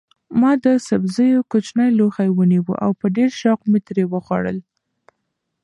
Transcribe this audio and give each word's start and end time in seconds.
ما 0.39 0.51
د 0.63 0.65
سبزیو 0.87 1.47
کوچنی 1.51 1.89
لوښی 1.97 2.29
ونیو 2.33 2.71
او 2.83 2.91
په 2.99 3.05
ډېر 3.15 3.29
شوق 3.41 3.61
مې 3.71 3.79
ترې 3.87 4.05
وخوړل. 4.07 4.57